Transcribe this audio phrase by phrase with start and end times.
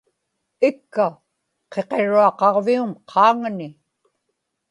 [0.69, 1.05] ikka
[1.73, 3.67] qiqiruaqaġvium qaaŋani